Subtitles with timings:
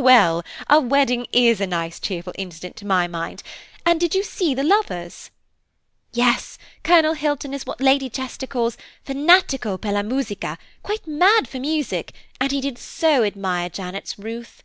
[0.00, 4.62] "Well, a wedding is a nice cheerful incident to my mind–and did you see the
[4.62, 5.32] lovers?"
[6.12, 11.58] "Yes, Colonel Hilton is what Lady Chester calls Fanatico per la musica, quite mad for
[11.58, 14.62] music, and he did so admire Janet's Ruth."